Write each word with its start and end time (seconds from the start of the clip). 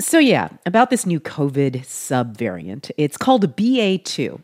So, 0.00 0.18
yeah, 0.18 0.48
about 0.64 0.90
this 0.90 1.06
new 1.06 1.18
COVID 1.18 1.80
subvariant. 1.80 2.90
It's 2.96 3.16
called 3.16 3.56
BA2. 3.56 4.40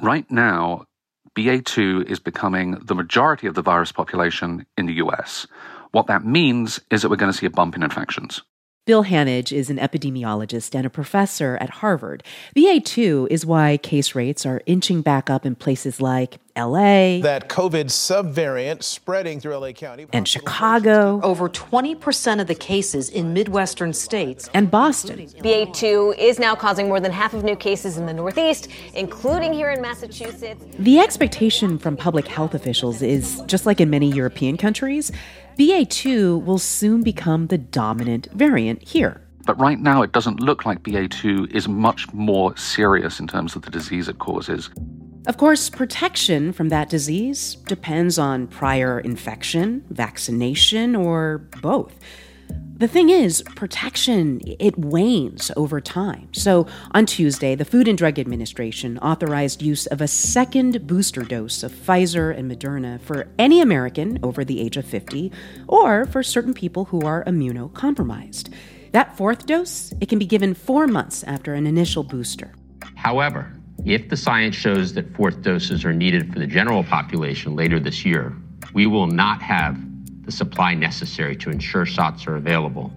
Right 0.00 0.30
now, 0.30 0.86
BA2 1.34 2.08
is 2.10 2.18
becoming 2.18 2.72
the 2.82 2.94
majority 2.94 3.46
of 3.46 3.54
the 3.54 3.62
virus 3.62 3.92
population 3.92 4.64
in 4.76 4.86
the 4.86 4.94
US. 4.94 5.46
What 5.92 6.06
that 6.06 6.24
means 6.24 6.80
is 6.90 7.02
that 7.02 7.10
we're 7.10 7.16
going 7.16 7.32
to 7.32 7.36
see 7.36 7.46
a 7.46 7.50
bump 7.50 7.76
in 7.76 7.82
infections. 7.82 8.42
Bill 8.86 9.04
Hanage 9.04 9.52
is 9.52 9.68
an 9.68 9.76
epidemiologist 9.76 10.74
and 10.74 10.86
a 10.86 10.90
professor 10.90 11.58
at 11.60 11.68
Harvard. 11.68 12.24
BA2 12.56 13.28
is 13.30 13.44
why 13.44 13.76
case 13.76 14.14
rates 14.14 14.46
are 14.46 14.62
inching 14.64 15.02
back 15.02 15.28
up 15.28 15.44
in 15.44 15.54
places 15.54 16.00
like 16.00 16.38
LA. 16.58 17.20
That 17.20 17.48
COVID 17.48 17.86
subvariant 17.86 18.82
spreading 18.82 19.40
through 19.40 19.56
LA 19.56 19.72
County. 19.72 20.06
And 20.12 20.26
Chicago. 20.26 21.20
Over 21.22 21.48
20% 21.48 22.40
of 22.40 22.46
the 22.46 22.54
cases 22.54 23.08
in 23.10 23.32
Midwestern 23.32 23.92
states. 23.92 24.50
And 24.54 24.70
Boston. 24.70 25.18
BA2 25.18 26.18
is 26.18 26.38
now 26.38 26.54
causing 26.54 26.88
more 26.88 27.00
than 27.00 27.12
half 27.12 27.34
of 27.34 27.44
new 27.44 27.56
cases 27.56 27.96
in 27.96 28.06
the 28.06 28.14
Northeast, 28.14 28.68
including 28.94 29.52
here 29.52 29.70
in 29.70 29.80
Massachusetts. 29.80 30.64
The 30.78 30.98
expectation 30.98 31.78
from 31.78 31.96
public 31.96 32.26
health 32.26 32.54
officials 32.54 33.02
is 33.02 33.42
just 33.46 33.66
like 33.66 33.80
in 33.80 33.90
many 33.90 34.10
European 34.10 34.56
countries 34.56 35.12
BA2 35.58 36.44
will 36.44 36.58
soon 36.58 37.02
become 37.02 37.48
the 37.48 37.58
dominant 37.58 38.28
variant 38.32 38.80
here. 38.80 39.20
But 39.44 39.58
right 39.58 39.80
now, 39.80 40.02
it 40.02 40.12
doesn't 40.12 40.38
look 40.38 40.64
like 40.64 40.84
BA2 40.84 41.50
is 41.50 41.66
much 41.66 42.12
more 42.12 42.56
serious 42.56 43.18
in 43.18 43.26
terms 43.26 43.56
of 43.56 43.62
the 43.62 43.70
disease 43.70 44.08
it 44.08 44.20
causes. 44.20 44.70
Of 45.28 45.36
course, 45.36 45.68
protection 45.68 46.54
from 46.54 46.70
that 46.70 46.88
disease 46.88 47.56
depends 47.66 48.18
on 48.18 48.46
prior 48.46 48.98
infection, 48.98 49.84
vaccination, 49.90 50.96
or 50.96 51.46
both. 51.60 51.94
The 52.78 52.88
thing 52.88 53.10
is, 53.10 53.42
protection, 53.54 54.40
it 54.58 54.78
wanes 54.78 55.50
over 55.54 55.82
time. 55.82 56.28
So 56.32 56.66
on 56.92 57.04
Tuesday, 57.04 57.54
the 57.54 57.66
Food 57.66 57.88
and 57.88 57.98
Drug 57.98 58.18
Administration 58.18 58.96
authorized 59.00 59.60
use 59.60 59.84
of 59.88 60.00
a 60.00 60.08
second 60.08 60.86
booster 60.86 61.24
dose 61.24 61.62
of 61.62 61.72
Pfizer 61.72 62.34
and 62.34 62.50
Moderna 62.50 62.98
for 62.98 63.28
any 63.38 63.60
American 63.60 64.18
over 64.22 64.46
the 64.46 64.60
age 64.60 64.78
of 64.78 64.86
50 64.86 65.30
or 65.66 66.06
for 66.06 66.22
certain 66.22 66.54
people 66.54 66.86
who 66.86 67.02
are 67.02 67.22
immunocompromised. 67.24 68.50
That 68.92 69.14
fourth 69.18 69.44
dose, 69.44 69.92
it 70.00 70.08
can 70.08 70.18
be 70.18 70.24
given 70.24 70.54
4 70.54 70.86
months 70.86 71.22
after 71.24 71.52
an 71.52 71.66
initial 71.66 72.02
booster. 72.02 72.54
However, 72.94 73.52
if 73.84 74.08
the 74.08 74.16
science 74.16 74.54
shows 74.54 74.94
that 74.94 75.14
fourth 75.14 75.42
doses 75.42 75.84
are 75.84 75.92
needed 75.92 76.32
for 76.32 76.38
the 76.38 76.46
general 76.46 76.84
population 76.84 77.54
later 77.54 77.78
this 77.78 78.04
year, 78.04 78.36
we 78.74 78.86
will 78.86 79.06
not 79.06 79.40
have 79.42 79.78
the 80.24 80.32
supply 80.32 80.74
necessary 80.74 81.36
to 81.36 81.50
ensure 81.50 81.86
shots 81.86 82.26
are 82.26 82.36
available, 82.36 82.92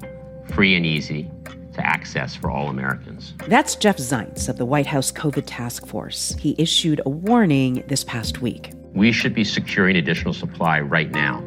free 0.54 0.76
and 0.76 0.86
easy 0.86 1.30
to 1.74 1.86
access 1.86 2.36
for 2.36 2.52
all 2.52 2.68
Americans. 2.68 3.34
That's 3.48 3.76
Jeff 3.76 3.98
Zients 3.98 4.50
of 4.50 4.58
the 4.58 4.66
White 4.66 4.88
House 4.88 5.12
COVID 5.12 5.44
Task 5.46 5.86
Force. 5.86 6.36
He 6.38 6.56
issued 6.58 7.02
a 7.06 7.09
warning 7.09 7.84
this 7.88 8.04
past 8.04 8.42
week. 8.42 8.72
We 8.94 9.14
should 9.14 9.34
be 9.34 9.46
securing 9.46 9.96
additional 9.96 10.34
supply 10.34 10.82
right 10.82 11.09
now. 11.12 11.42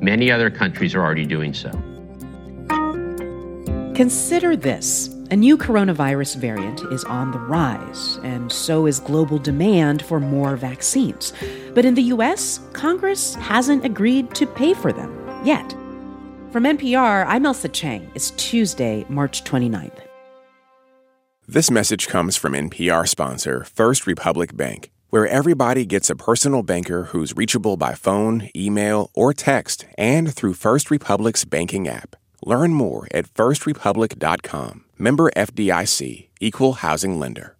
Many 0.00 0.30
other 0.30 0.50
countries 0.50 0.94
are 0.94 1.02
already 1.02 1.24
doing 1.24 1.54
so. 1.54 1.70
Consider 3.94 4.56
this 4.56 5.08
a 5.30 5.36
new 5.36 5.56
coronavirus 5.56 6.36
variant 6.36 6.82
is 6.92 7.04
on 7.04 7.30
the 7.30 7.38
rise, 7.38 8.18
and 8.24 8.50
so 8.50 8.86
is 8.86 8.98
global 8.98 9.38
demand 9.38 10.02
for 10.02 10.18
more 10.18 10.56
vaccines. 10.56 11.32
But 11.72 11.84
in 11.84 11.94
the 11.94 12.02
US, 12.14 12.58
Congress 12.72 13.36
hasn't 13.36 13.84
agreed 13.84 14.34
to 14.34 14.46
pay 14.46 14.74
for 14.74 14.92
them 14.92 15.10
yet. 15.44 15.70
From 16.50 16.64
NPR, 16.64 17.24
I'm 17.28 17.44
Ailsa 17.44 17.72
Chang. 17.72 18.10
It's 18.16 18.32
Tuesday, 18.32 19.06
March 19.08 19.44
29th. 19.44 20.00
This 21.46 21.70
message 21.70 22.08
comes 22.08 22.36
from 22.36 22.54
NPR 22.54 23.08
sponsor 23.08 23.62
First 23.64 24.08
Republic 24.08 24.56
Bank, 24.56 24.90
where 25.10 25.28
everybody 25.28 25.84
gets 25.84 26.10
a 26.10 26.16
personal 26.16 26.64
banker 26.64 27.04
who's 27.04 27.36
reachable 27.36 27.76
by 27.76 27.94
phone, 27.94 28.50
email, 28.56 29.10
or 29.14 29.32
text, 29.32 29.86
and 29.96 30.34
through 30.34 30.54
First 30.54 30.90
Republic's 30.90 31.44
banking 31.44 31.86
app. 31.86 32.16
Learn 32.44 32.74
more 32.74 33.06
at 33.12 33.32
firstrepublic.com. 33.34 34.84
Member 35.00 35.30
FDIC, 35.34 36.28
Equal 36.40 36.74
Housing 36.74 37.18
Lender. 37.18 37.56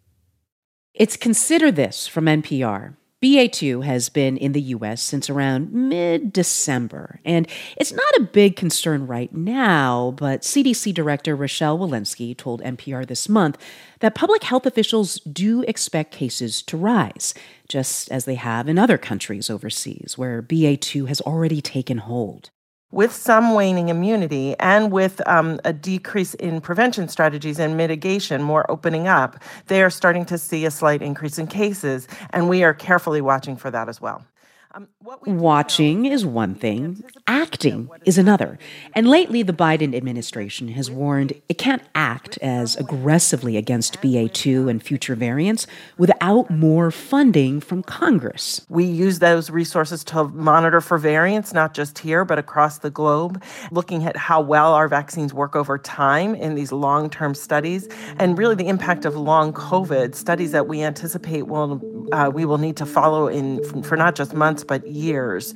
It's 0.92 1.16
Consider 1.16 1.72
This 1.72 2.06
from 2.06 2.26
NPR. 2.26 2.96
BA2 3.22 3.82
has 3.82 4.10
been 4.10 4.36
in 4.36 4.52
the 4.52 4.60
US 4.60 5.02
since 5.02 5.30
around 5.30 5.72
mid 5.72 6.34
December, 6.34 7.18
and 7.24 7.48
it's 7.78 7.92
not 7.92 8.16
a 8.18 8.24
big 8.24 8.56
concern 8.56 9.06
right 9.06 9.34
now, 9.34 10.12
but 10.18 10.42
CDC 10.42 10.92
Director 10.92 11.34
Rochelle 11.34 11.78
Walensky 11.78 12.36
told 12.36 12.60
NPR 12.60 13.06
this 13.06 13.26
month 13.26 13.56
that 14.00 14.14
public 14.14 14.44
health 14.44 14.66
officials 14.66 15.14
do 15.20 15.62
expect 15.62 16.12
cases 16.12 16.60
to 16.64 16.76
rise, 16.76 17.32
just 17.70 18.10
as 18.10 18.26
they 18.26 18.34
have 18.34 18.68
in 18.68 18.78
other 18.78 18.98
countries 18.98 19.48
overseas 19.48 20.18
where 20.18 20.42
BA2 20.42 21.08
has 21.08 21.22
already 21.22 21.62
taken 21.62 21.98
hold 21.98 22.50
with 22.92 23.12
some 23.12 23.54
waning 23.54 23.88
immunity 23.88 24.56
and 24.58 24.90
with 24.90 25.26
um, 25.28 25.60
a 25.64 25.72
decrease 25.72 26.34
in 26.34 26.60
prevention 26.60 27.08
strategies 27.08 27.58
and 27.58 27.76
mitigation, 27.76 28.42
more 28.42 28.68
opening 28.70 29.06
up, 29.06 29.42
they 29.66 29.82
are 29.82 29.90
starting 29.90 30.24
to 30.24 30.38
see 30.38 30.64
a 30.64 30.70
slight 30.70 31.02
increase 31.02 31.38
in 31.38 31.46
cases, 31.46 32.08
and 32.30 32.48
we 32.48 32.64
are 32.64 32.74
carefully 32.74 33.20
watching 33.20 33.56
for 33.56 33.70
that 33.70 33.88
as 33.88 34.00
well. 34.00 34.24
Um, 34.72 34.86
Watching 35.26 36.06
is 36.06 36.24
one 36.24 36.54
thing, 36.54 37.02
acting 37.26 37.90
is 38.04 38.18
another. 38.18 38.56
And 38.94 39.08
lately, 39.08 39.42
the 39.42 39.52
Biden 39.52 39.96
administration 39.96 40.68
has 40.68 40.88
warned 40.88 41.32
it 41.48 41.58
can't 41.58 41.82
act 41.96 42.38
as 42.38 42.76
aggressively 42.76 43.56
against 43.56 44.00
BA2 44.00 44.70
and 44.70 44.80
future 44.80 45.16
variants 45.16 45.66
without 45.98 46.50
more 46.50 46.92
funding 46.92 47.60
from 47.60 47.82
Congress. 47.82 48.64
We 48.68 48.84
use 48.84 49.18
those 49.18 49.50
resources 49.50 50.04
to 50.04 50.24
monitor 50.24 50.80
for 50.80 50.98
variants, 50.98 51.52
not 51.52 51.74
just 51.74 51.98
here, 51.98 52.24
but 52.24 52.38
across 52.38 52.78
the 52.78 52.90
globe, 52.90 53.42
looking 53.72 54.04
at 54.04 54.16
how 54.16 54.40
well 54.40 54.74
our 54.74 54.86
vaccines 54.86 55.34
work 55.34 55.56
over 55.56 55.78
time 55.78 56.36
in 56.36 56.54
these 56.54 56.70
long 56.70 57.10
term 57.10 57.34
studies, 57.34 57.88
and 58.20 58.38
really 58.38 58.54
the 58.54 58.68
impact 58.68 59.04
of 59.04 59.16
long 59.16 59.52
COVID 59.52 60.14
studies 60.14 60.52
that 60.52 60.68
we 60.68 60.80
anticipate 60.82 61.48
will, 61.48 61.80
uh, 62.12 62.30
we 62.32 62.44
will 62.44 62.58
need 62.58 62.76
to 62.76 62.86
follow 62.86 63.28
in 63.28 63.82
for 63.82 63.96
not 63.96 64.14
just 64.14 64.34
months 64.34 64.64
but 64.64 64.86
years. 64.86 65.54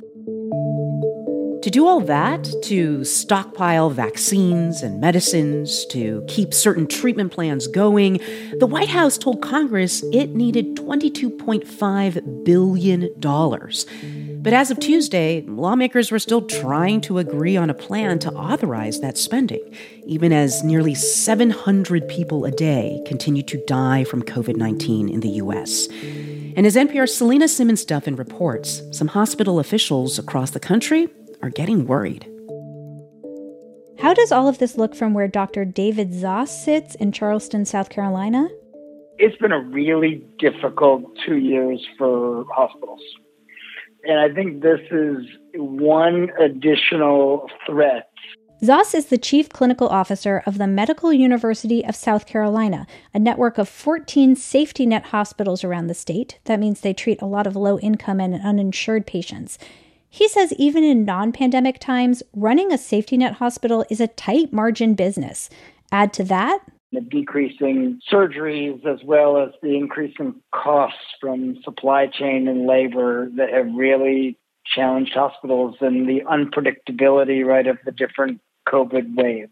To 1.65 1.71
do 1.71 1.87
all 1.87 1.99
that, 2.01 2.47
to 2.65 3.03
stockpile 3.03 3.89
vaccines 3.89 4.83
and 4.83 5.01
medicines, 5.01 5.83
to 5.87 6.23
keep 6.27 6.53
certain 6.53 6.85
treatment 6.85 7.31
plans 7.31 7.65
going, 7.65 8.19
the 8.59 8.67
White 8.67 8.89
House 8.89 9.17
told 9.17 9.41
Congress 9.41 10.03
it 10.13 10.35
needed 10.35 10.75
$22.5 10.75 12.45
billion. 12.45 14.43
But 14.43 14.53
as 14.53 14.69
of 14.69 14.79
Tuesday, 14.79 15.41
lawmakers 15.47 16.11
were 16.11 16.19
still 16.19 16.43
trying 16.43 17.01
to 17.01 17.17
agree 17.17 17.57
on 17.57 17.71
a 17.71 17.73
plan 17.73 18.19
to 18.19 18.31
authorize 18.33 19.01
that 19.01 19.17
spending, 19.17 19.75
even 20.05 20.31
as 20.31 20.63
nearly 20.63 20.93
700 20.93 22.07
people 22.07 22.45
a 22.45 22.51
day 22.51 23.01
continue 23.07 23.41
to 23.41 23.57
die 23.65 24.03
from 24.03 24.21
COVID 24.21 24.55
19 24.55 25.09
in 25.09 25.19
the 25.19 25.29
U.S. 25.29 25.87
And 26.55 26.67
as 26.67 26.75
NPR's 26.75 27.17
Selena 27.17 27.47
Simmons 27.47 27.83
Duffin 27.83 28.19
reports, 28.19 28.83
some 28.91 29.07
hospital 29.07 29.57
officials 29.57 30.19
across 30.19 30.51
the 30.51 30.59
country 30.59 31.09
are 31.41 31.49
getting 31.49 31.85
worried. 31.85 32.29
How 33.99 34.13
does 34.13 34.31
all 34.31 34.47
of 34.47 34.59
this 34.59 34.77
look 34.77 34.95
from 34.95 35.13
where 35.13 35.27
Dr. 35.27 35.65
David 35.65 36.11
Zaas 36.11 36.49
sits 36.49 36.95
in 36.95 37.11
Charleston, 37.11 37.65
South 37.65 37.89
Carolina? 37.89 38.47
It's 39.17 39.37
been 39.37 39.51
a 39.51 39.61
really 39.61 40.23
difficult 40.37 41.03
two 41.25 41.37
years 41.37 41.85
for 41.97 42.45
hospitals. 42.53 43.01
And 44.03 44.19
I 44.19 44.33
think 44.33 44.61
this 44.61 44.81
is 44.91 45.25
one 45.55 46.29
additional 46.39 47.49
threat 47.65 48.09
Zaas 48.63 48.95
is 48.95 49.07
the 49.07 49.17
chief 49.17 49.49
clinical 49.49 49.89
officer 49.89 50.41
of 50.45 50.57
the 50.57 50.65
Medical 50.65 51.11
University 51.11 51.83
of 51.83 51.93
South 51.93 52.25
Carolina, 52.25 52.87
a 53.13 53.19
network 53.19 53.57
of 53.57 53.67
14 53.67 54.35
safety 54.37 54.85
net 54.85 55.07
hospitals 55.07 55.65
around 55.65 55.87
the 55.87 55.93
state. 55.93 56.39
That 56.45 56.61
means 56.61 56.79
they 56.79 56.93
treat 56.93 57.21
a 57.21 57.25
lot 57.27 57.47
of 57.47 57.57
low 57.57 57.77
income 57.79 58.21
and 58.21 58.33
uninsured 58.33 59.05
patients. 59.05 59.59
He 60.15 60.29
says 60.29 60.53
even 60.53 60.85
in 60.85 61.03
non 61.03 61.33
pandemic 61.33 61.77
times, 61.77 62.23
running 62.33 62.71
a 62.71 62.77
safety 62.77 63.17
net 63.17 63.33
hospital 63.33 63.83
is 63.89 63.99
a 63.99 64.07
tight 64.07 64.53
margin 64.53 64.93
business. 64.93 65.49
Add 65.91 66.13
to 66.13 66.23
that, 66.23 66.59
the 66.93 67.01
decreasing 67.01 67.99
surgeries 68.09 68.85
as 68.85 69.03
well 69.03 69.37
as 69.37 69.49
the 69.61 69.75
increasing 69.75 70.35
costs 70.53 71.03
from 71.19 71.61
supply 71.65 72.07
chain 72.07 72.47
and 72.47 72.65
labor 72.65 73.29
that 73.35 73.51
have 73.51 73.67
really 73.75 74.37
challenged 74.65 75.13
hospitals 75.13 75.75
and 75.81 76.07
the 76.07 76.21
unpredictability, 76.21 77.45
right, 77.45 77.67
of 77.67 77.77
the 77.83 77.91
different 77.91 78.39
COVID 78.69 79.17
waves. 79.17 79.51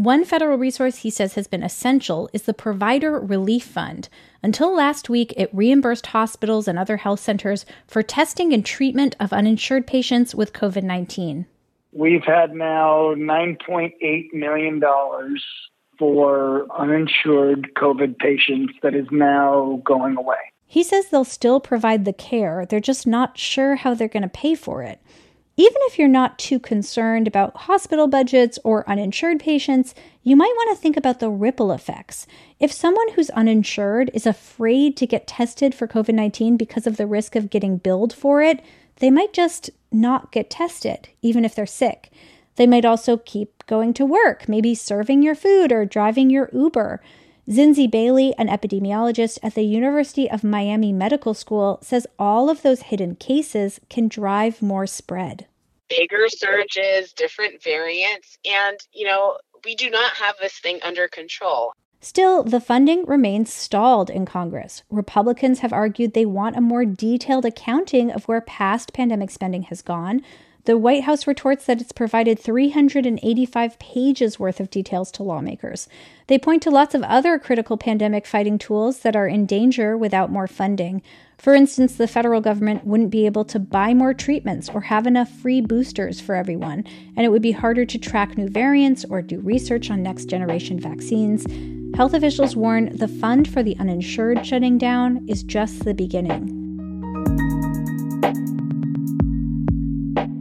One 0.00 0.24
federal 0.24 0.56
resource 0.56 0.96
he 0.96 1.10
says 1.10 1.34
has 1.34 1.46
been 1.46 1.62
essential 1.62 2.30
is 2.32 2.44
the 2.44 2.54
Provider 2.54 3.20
Relief 3.20 3.64
Fund. 3.64 4.08
Until 4.42 4.74
last 4.74 5.10
week, 5.10 5.34
it 5.36 5.50
reimbursed 5.52 6.06
hospitals 6.06 6.66
and 6.66 6.78
other 6.78 6.96
health 6.96 7.20
centers 7.20 7.66
for 7.86 8.02
testing 8.02 8.54
and 8.54 8.64
treatment 8.64 9.14
of 9.20 9.30
uninsured 9.30 9.86
patients 9.86 10.34
with 10.34 10.54
COVID 10.54 10.84
19. 10.84 11.44
We've 11.92 12.24
had 12.24 12.54
now 12.54 13.12
$9.8 13.14 14.32
million 14.32 14.82
for 15.98 16.66
uninsured 16.74 17.68
COVID 17.76 18.16
patients 18.16 18.72
that 18.82 18.94
is 18.94 19.06
now 19.10 19.82
going 19.84 20.16
away. 20.16 20.38
He 20.66 20.82
says 20.82 21.10
they'll 21.10 21.24
still 21.24 21.60
provide 21.60 22.06
the 22.06 22.14
care, 22.14 22.64
they're 22.64 22.80
just 22.80 23.06
not 23.06 23.36
sure 23.36 23.74
how 23.74 23.92
they're 23.92 24.08
going 24.08 24.22
to 24.22 24.30
pay 24.30 24.54
for 24.54 24.82
it. 24.82 24.98
Even 25.56 25.76
if 25.82 25.98
you're 25.98 26.08
not 26.08 26.38
too 26.38 26.58
concerned 26.58 27.26
about 27.26 27.56
hospital 27.56 28.06
budgets 28.06 28.58
or 28.64 28.88
uninsured 28.88 29.40
patients, 29.40 29.94
you 30.22 30.36
might 30.36 30.54
want 30.56 30.76
to 30.76 30.80
think 30.80 30.96
about 30.96 31.20
the 31.20 31.28
ripple 31.28 31.72
effects. 31.72 32.26
If 32.58 32.72
someone 32.72 33.12
who's 33.12 33.30
uninsured 33.30 34.10
is 34.14 34.26
afraid 34.26 34.96
to 34.96 35.06
get 35.06 35.26
tested 35.26 35.74
for 35.74 35.86
COVID 35.86 36.14
19 36.14 36.56
because 36.56 36.86
of 36.86 36.96
the 36.96 37.06
risk 37.06 37.36
of 37.36 37.50
getting 37.50 37.76
billed 37.76 38.14
for 38.14 38.42
it, 38.42 38.62
they 38.96 39.10
might 39.10 39.32
just 39.32 39.70
not 39.92 40.32
get 40.32 40.50
tested, 40.50 41.08
even 41.22 41.44
if 41.44 41.54
they're 41.54 41.66
sick. 41.66 42.10
They 42.56 42.66
might 42.66 42.84
also 42.84 43.16
keep 43.16 43.66
going 43.66 43.94
to 43.94 44.04
work, 44.04 44.48
maybe 44.48 44.74
serving 44.74 45.22
your 45.22 45.34
food 45.34 45.72
or 45.72 45.84
driving 45.84 46.30
your 46.30 46.50
Uber. 46.52 47.00
Zinzi 47.50 47.90
Bailey, 47.90 48.32
an 48.38 48.46
epidemiologist 48.46 49.38
at 49.42 49.54
the 49.54 49.62
University 49.62 50.30
of 50.30 50.44
Miami 50.44 50.92
Medical 50.92 51.34
School, 51.34 51.80
says 51.82 52.06
all 52.18 52.48
of 52.48 52.62
those 52.62 52.82
hidden 52.82 53.16
cases 53.16 53.80
can 53.88 54.06
drive 54.06 54.62
more 54.62 54.86
spread 54.86 55.46
bigger 55.90 56.28
surges, 56.28 57.12
different 57.12 57.62
variants, 57.62 58.38
and, 58.44 58.78
you 58.92 59.06
know, 59.06 59.36
we 59.64 59.74
do 59.74 59.90
not 59.90 60.14
have 60.14 60.36
this 60.40 60.58
thing 60.58 60.78
under 60.82 61.08
control. 61.08 61.72
Still, 62.00 62.42
the 62.42 62.60
funding 62.60 63.04
remains 63.04 63.52
stalled 63.52 64.08
in 64.08 64.24
Congress. 64.24 64.82
Republicans 64.88 65.58
have 65.58 65.72
argued 65.72 66.14
they 66.14 66.24
want 66.24 66.56
a 66.56 66.62
more 66.62 66.86
detailed 66.86 67.44
accounting 67.44 68.10
of 68.10 68.24
where 68.24 68.40
past 68.40 68.94
pandemic 68.94 69.30
spending 69.30 69.64
has 69.64 69.82
gone, 69.82 70.22
the 70.64 70.76
White 70.76 71.04
House 71.04 71.26
retorts 71.26 71.64
that 71.66 71.80
it's 71.80 71.92
provided 71.92 72.38
385 72.38 73.78
pages 73.78 74.38
worth 74.38 74.60
of 74.60 74.70
details 74.70 75.10
to 75.12 75.22
lawmakers. 75.22 75.88
They 76.26 76.38
point 76.38 76.62
to 76.64 76.70
lots 76.70 76.94
of 76.94 77.02
other 77.02 77.38
critical 77.38 77.76
pandemic 77.76 78.26
fighting 78.26 78.58
tools 78.58 79.00
that 79.00 79.16
are 79.16 79.26
in 79.26 79.46
danger 79.46 79.96
without 79.96 80.30
more 80.30 80.46
funding. 80.46 81.02
For 81.38 81.54
instance, 81.54 81.96
the 81.96 82.06
federal 82.06 82.42
government 82.42 82.86
wouldn't 82.86 83.10
be 83.10 83.24
able 83.24 83.46
to 83.46 83.58
buy 83.58 83.94
more 83.94 84.12
treatments 84.12 84.68
or 84.68 84.82
have 84.82 85.06
enough 85.06 85.30
free 85.30 85.62
boosters 85.62 86.20
for 86.20 86.34
everyone, 86.34 86.84
and 87.16 87.24
it 87.24 87.30
would 87.30 87.40
be 87.40 87.52
harder 87.52 87.86
to 87.86 87.98
track 87.98 88.36
new 88.36 88.48
variants 88.48 89.06
or 89.08 89.22
do 89.22 89.40
research 89.40 89.90
on 89.90 90.02
next 90.02 90.26
generation 90.26 90.78
vaccines. 90.78 91.46
Health 91.96 92.12
officials 92.12 92.54
warn 92.54 92.94
the 92.96 93.08
fund 93.08 93.48
for 93.48 93.62
the 93.62 93.76
uninsured 93.78 94.44
shutting 94.44 94.76
down 94.76 95.24
is 95.28 95.42
just 95.42 95.84
the 95.84 95.94
beginning. 95.94 96.59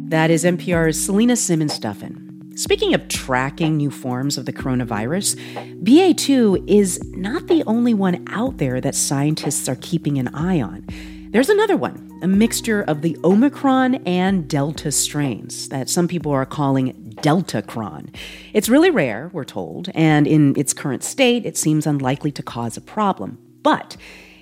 That 0.10 0.32
is 0.32 0.44
NPR's 0.44 1.00
Selena 1.00 1.36
Simmons 1.36 1.78
Duffin. 1.78 2.58
Speaking 2.58 2.96
of 2.96 3.08
tracking 3.10 3.78
new 3.78 3.92
forms 3.92 4.40
of 4.40 4.48
the 4.48 4.52
coronavirus, 4.52 5.36
BA2 5.84 6.68
is 6.68 7.00
not 7.12 7.46
the 7.46 7.64
only 7.68 7.94
one 7.94 8.26
out 8.32 8.58
there 8.58 8.82
that 8.82 8.96
scientists 8.96 9.70
are 9.70 9.76
keeping 9.76 10.18
an 10.18 10.30
eye 10.30 10.60
on. 10.60 10.84
There's 11.30 11.50
another 11.50 11.78
one, 11.78 12.10
a 12.24 12.28
mixture 12.28 12.82
of 12.82 13.04
the 13.04 13.20
Omicron 13.24 13.96
and 14.08 14.48
Delta 14.48 14.92
strains 14.92 15.70
that 15.70 15.90
some 15.90 16.08
people 16.08 16.32
are 16.32 16.44
calling 16.44 17.14
Deltacron. 17.18 18.10
It's 18.56 18.68
really 18.68 18.90
rare, 18.90 19.30
we're 19.32 19.46
told, 19.46 19.90
and 19.94 20.26
in 20.26 20.58
its 20.58 20.74
current 20.74 21.04
state, 21.04 21.46
it 21.46 21.56
seems 21.56 21.86
unlikely 21.86 22.32
to 22.32 22.42
cause 22.42 22.78
a 22.78 22.82
problem. 22.82 23.38
But 23.62 23.96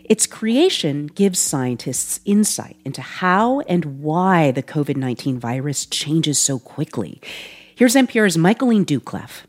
its 0.08 0.26
creation 0.26 1.08
gives 1.08 1.38
scientists 1.38 2.22
insight 2.24 2.78
into 2.86 3.02
how 3.02 3.60
and 3.62 4.00
why 4.00 4.52
the 4.52 4.64
COVID 4.64 4.96
19 4.96 5.38
virus 5.38 5.86
changes 5.86 6.40
so 6.40 6.60
quickly. 6.60 7.22
Here's 7.76 7.94
NPR's 7.94 8.38
Michaeleen 8.38 8.86
Doucleff. 8.86 9.44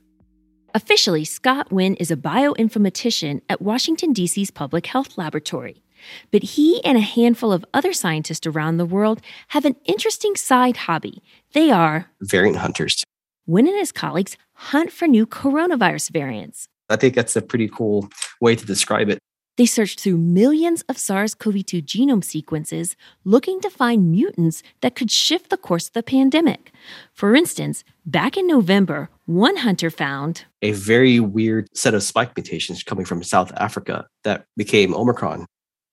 Officially, 0.74 1.24
Scott 1.24 1.70
Nguyen 1.70 1.96
is 1.98 2.10
a 2.10 2.16
bioinformatician 2.16 3.40
at 3.48 3.62
Washington, 3.62 4.12
D.C.'s 4.12 4.50
Public 4.50 4.86
Health 4.86 5.16
Laboratory. 5.16 5.82
But 6.30 6.42
he 6.42 6.84
and 6.84 6.98
a 6.98 7.02
handful 7.02 7.52
of 7.52 7.64
other 7.72 7.92
scientists 7.92 8.46
around 8.46 8.76
the 8.76 8.84
world 8.84 9.20
have 9.48 9.64
an 9.64 9.76
interesting 9.84 10.34
side 10.34 10.76
hobby. 10.76 11.22
They 11.52 11.70
are 11.70 12.10
variant 12.20 12.58
hunters. 12.58 13.04
Nguyen 13.48 13.68
and 13.68 13.78
his 13.78 13.92
colleagues 13.92 14.36
hunt 14.54 14.92
for 14.92 15.06
new 15.06 15.24
coronavirus 15.24 16.10
variants. 16.10 16.68
I 16.88 16.96
think 16.96 17.14
that's 17.14 17.36
a 17.36 17.42
pretty 17.42 17.68
cool 17.68 18.08
way 18.40 18.56
to 18.56 18.66
describe 18.66 19.08
it. 19.08 19.18
They 19.58 19.66
searched 19.66 20.00
through 20.00 20.18
millions 20.18 20.82
of 20.82 20.98
SARS 20.98 21.34
CoV 21.34 21.66
2 21.66 21.82
genome 21.82 22.22
sequences 22.22 22.94
looking 23.24 23.60
to 23.60 23.68
find 23.68 24.12
mutants 24.12 24.62
that 24.82 24.94
could 24.94 25.10
shift 25.10 25.50
the 25.50 25.56
course 25.56 25.88
of 25.88 25.94
the 25.94 26.02
pandemic. 26.04 26.70
For 27.12 27.34
instance, 27.34 27.82
back 28.06 28.36
in 28.36 28.46
November, 28.46 29.10
one 29.26 29.56
hunter 29.56 29.90
found 29.90 30.44
a 30.62 30.70
very 30.70 31.18
weird 31.18 31.66
set 31.76 31.92
of 31.92 32.04
spike 32.04 32.36
mutations 32.36 32.84
coming 32.84 33.04
from 33.04 33.24
South 33.24 33.52
Africa 33.56 34.06
that 34.22 34.46
became 34.56 34.94
Omicron. 34.94 35.44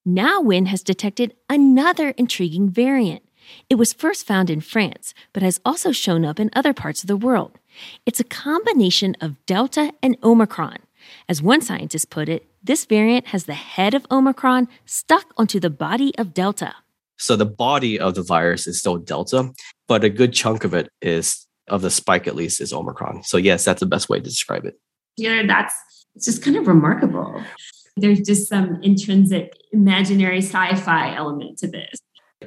Now, 0.05 0.43
Nguyen 0.43 0.67
has 0.67 0.83
detected 0.83 1.33
another 1.49 2.09
intriguing 2.09 2.69
variant. 2.69 3.23
It 3.67 3.75
was 3.75 3.93
first 3.93 4.27
found 4.27 4.51
in 4.51 4.61
France, 4.61 5.15
but 5.33 5.41
has 5.41 5.59
also 5.65 5.91
shown 5.91 6.23
up 6.23 6.39
in 6.39 6.51
other 6.53 6.73
parts 6.73 7.03
of 7.03 7.07
the 7.07 7.17
world. 7.17 7.57
It's 8.05 8.19
a 8.19 8.23
combination 8.23 9.15
of 9.19 9.43
Delta 9.47 9.91
and 10.03 10.17
Omicron. 10.23 10.77
As 11.27 11.41
one 11.41 11.61
scientist 11.61 12.09
put 12.09 12.29
it, 12.29 12.45
this 12.63 12.85
variant 12.85 13.27
has 13.27 13.45
the 13.45 13.53
head 13.53 13.93
of 13.93 14.05
Omicron 14.09 14.67
stuck 14.85 15.33
onto 15.37 15.59
the 15.59 15.69
body 15.69 16.13
of 16.17 16.33
Delta. 16.33 16.75
So 17.17 17.35
the 17.35 17.45
body 17.45 17.99
of 17.99 18.15
the 18.15 18.23
virus 18.23 18.67
is 18.67 18.79
still 18.79 18.97
Delta, 18.97 19.51
but 19.87 20.03
a 20.03 20.09
good 20.09 20.33
chunk 20.33 20.63
of 20.63 20.73
it 20.73 20.89
is, 21.01 21.47
of 21.67 21.81
the 21.81 21.91
spike 21.91 22.27
at 22.27 22.35
least, 22.35 22.59
is 22.59 22.73
Omicron. 22.73 23.23
So, 23.23 23.37
yes, 23.37 23.63
that's 23.63 23.79
the 23.79 23.85
best 23.85 24.09
way 24.09 24.19
to 24.19 24.23
describe 24.23 24.65
it. 24.65 24.79
You 25.17 25.29
know, 25.29 25.47
that's 25.47 25.73
it's 26.15 26.25
just 26.25 26.43
kind 26.43 26.55
of 26.55 26.67
remarkable. 26.67 27.41
There's 27.97 28.19
just 28.19 28.49
some 28.49 28.79
intrinsic 28.83 29.53
imaginary 29.71 30.39
sci 30.39 30.75
fi 30.75 31.15
element 31.15 31.57
to 31.59 31.67
this. 31.67 31.99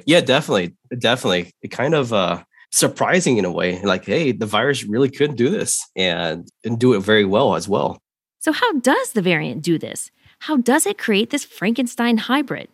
Yeah, 0.05 0.21
definitely. 0.21 0.75
Definitely. 0.97 1.51
It 1.61 1.69
kind 1.69 1.95
of, 1.95 2.13
uh, 2.13 2.43
surprising 2.71 3.37
in 3.37 3.45
a 3.45 3.51
way 3.51 3.81
like 3.81 4.05
hey 4.05 4.31
the 4.31 4.45
virus 4.45 4.83
really 4.83 5.09
could 5.09 5.35
do 5.35 5.49
this 5.49 5.83
and 5.95 6.47
and 6.63 6.79
do 6.79 6.93
it 6.93 6.99
very 6.99 7.25
well 7.25 7.55
as 7.55 7.67
well 7.67 7.99
so, 8.39 8.53
how 8.53 8.73
does 8.73 9.11
the 9.11 9.21
variant 9.21 9.63
do 9.63 9.77
this? 9.77 10.11
How 10.39 10.55
does 10.55 10.85
it 10.85 10.97
create 10.97 11.29
this 11.29 11.43
Frankenstein 11.43 12.17
hybrid? 12.17 12.69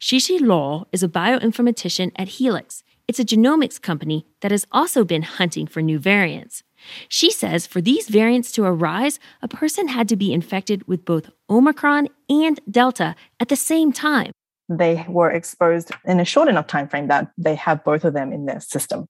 Shishi 0.00 0.40
Luo 0.40 0.86
is 0.92 1.02
a 1.02 1.08
bioinformatician 1.08 2.12
at 2.16 2.28
Helix. 2.28 2.82
It's 3.06 3.18
a 3.18 3.24
genomics 3.24 3.80
company 3.80 4.24
that 4.40 4.50
has 4.50 4.66
also 4.72 5.04
been 5.04 5.22
hunting 5.22 5.66
for 5.66 5.82
new 5.82 5.98
variants. 5.98 6.62
She 7.08 7.30
says 7.30 7.66
for 7.66 7.82
these 7.82 8.08
variants 8.08 8.50
to 8.52 8.64
arise, 8.64 9.18
a 9.42 9.48
person 9.48 9.88
had 9.88 10.08
to 10.08 10.16
be 10.16 10.32
infected 10.32 10.88
with 10.88 11.04
both 11.04 11.30
Omicron 11.50 12.08
and 12.30 12.58
Delta 12.70 13.14
at 13.38 13.48
the 13.48 13.56
same 13.56 13.92
time. 13.92 14.32
They 14.70 15.04
were 15.06 15.30
exposed 15.30 15.90
in 16.06 16.20
a 16.20 16.24
short 16.24 16.48
enough 16.48 16.66
time 16.66 16.88
frame 16.88 17.08
that 17.08 17.30
they 17.36 17.56
have 17.56 17.84
both 17.84 18.04
of 18.04 18.14
them 18.14 18.32
in 18.32 18.46
their 18.46 18.60
system. 18.60 19.06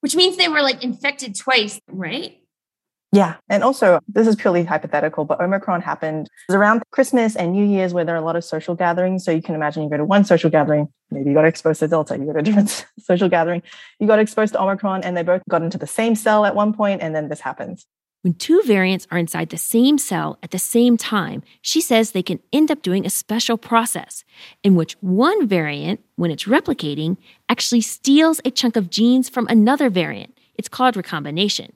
Which 0.00 0.16
means 0.16 0.36
they 0.36 0.48
were 0.48 0.62
like 0.62 0.82
infected 0.82 1.34
twice, 1.34 1.80
right? 1.88 2.36
Yeah. 3.12 3.36
And 3.48 3.64
also, 3.64 3.98
this 4.06 4.28
is 4.28 4.36
purely 4.36 4.62
hypothetical, 4.64 5.24
but 5.24 5.40
Omicron 5.40 5.80
happened 5.80 6.28
around 6.48 6.82
Christmas 6.92 7.34
and 7.34 7.52
New 7.52 7.64
Year's 7.64 7.92
where 7.92 8.04
there 8.04 8.14
are 8.14 8.18
a 8.18 8.24
lot 8.24 8.36
of 8.36 8.44
social 8.44 8.76
gatherings. 8.76 9.24
So 9.24 9.32
you 9.32 9.42
can 9.42 9.56
imagine 9.56 9.82
you 9.82 9.90
go 9.90 9.96
to 9.96 10.04
one 10.04 10.24
social 10.24 10.48
gathering, 10.48 10.88
maybe 11.10 11.30
you 11.30 11.34
got 11.34 11.44
exposed 11.44 11.80
to 11.80 11.88
Delta, 11.88 12.16
you 12.16 12.26
go 12.26 12.34
to 12.34 12.38
a 12.38 12.42
different 12.44 12.86
social 13.00 13.28
gathering, 13.28 13.62
you 13.98 14.06
got 14.06 14.20
exposed 14.20 14.52
to 14.52 14.62
Omicron, 14.62 15.02
and 15.02 15.16
they 15.16 15.24
both 15.24 15.42
got 15.48 15.62
into 15.62 15.76
the 15.76 15.88
same 15.88 16.14
cell 16.14 16.44
at 16.44 16.54
one 16.54 16.72
point, 16.72 17.02
and 17.02 17.14
then 17.14 17.28
this 17.28 17.40
happens. 17.40 17.84
When 18.22 18.34
two 18.34 18.62
variants 18.66 19.06
are 19.10 19.16
inside 19.16 19.48
the 19.48 19.56
same 19.56 19.96
cell 19.96 20.38
at 20.42 20.50
the 20.50 20.58
same 20.58 20.98
time, 20.98 21.42
she 21.62 21.80
says 21.80 22.10
they 22.10 22.22
can 22.22 22.38
end 22.52 22.70
up 22.70 22.82
doing 22.82 23.06
a 23.06 23.10
special 23.10 23.56
process 23.56 24.24
in 24.62 24.74
which 24.74 24.92
one 25.00 25.48
variant, 25.48 26.00
when 26.16 26.30
it's 26.30 26.44
replicating, 26.44 27.16
actually 27.48 27.80
steals 27.80 28.40
a 28.44 28.50
chunk 28.50 28.76
of 28.76 28.90
genes 28.90 29.30
from 29.30 29.46
another 29.48 29.88
variant. 29.88 30.36
It's 30.54 30.68
called 30.68 30.96
recombination. 30.96 31.72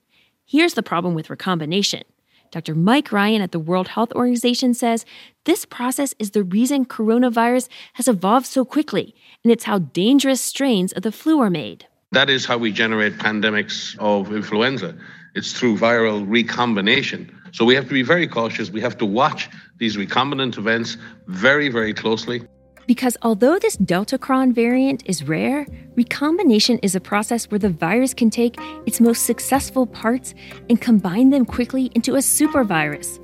Here's 0.47 0.75
the 0.75 0.83
problem 0.83 1.15
with 1.15 1.31
recombination. 1.31 2.03
Dr. 2.51 2.75
Mike 2.75 3.11
Ryan 3.11 3.41
at 3.41 3.53
the 3.53 3.59
World 3.59 3.89
Health 3.89 4.13
Organization 4.13 4.75
says 4.75 5.07
this 5.45 5.65
process 5.65 6.15
is 6.19 6.33
the 6.33 6.43
reason 6.45 6.85
coronavirus 6.85 7.69
has 7.95 8.09
evolved 8.09 8.45
so 8.45 8.63
quickly, 8.63 9.15
and 9.43 9.51
it's 9.51 9.65
how 9.65 9.79
dangerous 9.79 10.43
strains 10.43 10.93
of 10.93 11.03
the 11.03 11.13
flu 11.13 11.41
are 11.41 11.49
made. 11.49 11.87
That 12.13 12.29
is 12.29 12.45
how 12.45 12.59
we 12.59 12.73
generate 12.73 13.15
pandemics 13.15 13.99
of 13.99 14.33
influenza. 14.33 14.95
It's 15.35 15.53
through 15.53 15.79
viral 15.79 16.25
recombination. 16.29 17.35
So 17.53 17.65
we 17.65 17.75
have 17.75 17.89
to 17.89 17.95
be 17.95 18.03
very 18.03 18.29
cautious. 18.29 18.71
We 18.71 18.83
have 18.83 18.99
to 18.99 19.07
watch 19.07 19.49
these 19.79 19.97
recombinant 19.97 20.59
events 20.59 20.99
very, 21.27 21.71
very 21.71 21.95
closely. 21.95 22.43
Because 22.87 23.17
although 23.23 23.59
this 23.59 23.77
Deltacron 23.77 24.55
variant 24.55 25.03
is 25.07 25.27
rare, 25.27 25.67
recombination 25.97 26.79
is 26.81 26.95
a 26.95 27.01
process 27.01 27.51
where 27.51 27.59
the 27.59 27.71
virus 27.71 28.13
can 28.13 28.31
take 28.31 28.57
its 28.87 29.01
most 29.01 29.25
successful 29.25 29.87
parts 29.87 30.35
and 30.69 30.81
combine 30.81 31.31
them 31.31 31.47
quickly 31.47 31.91
into 31.95 32.15
a 32.17 32.19
supervirus. 32.19 33.19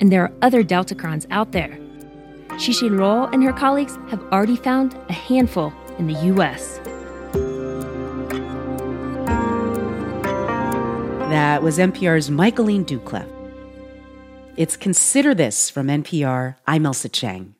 And 0.00 0.12
there 0.12 0.22
are 0.22 0.32
other 0.42 0.62
Deltacrons 0.62 1.26
out 1.30 1.52
there. 1.52 1.78
Shishi 2.52 2.90
Luo 2.90 3.32
and 3.32 3.42
her 3.42 3.52
colleagues 3.52 3.96
have 4.08 4.22
already 4.32 4.56
found 4.56 4.94
a 5.08 5.12
handful 5.12 5.72
in 5.98 6.06
the 6.06 6.14
US. 6.34 6.78
That 11.30 11.62
was 11.62 11.78
NPR's 11.78 12.30
Michaeleen 12.30 12.84
Doucleff. 12.84 13.26
It's 14.56 14.76
Consider 14.76 15.34
This 15.34 15.70
from 15.70 15.86
NPR. 15.86 16.56
I'm 16.66 16.84
Ailsa 16.84 17.10
Chang. 17.10 17.54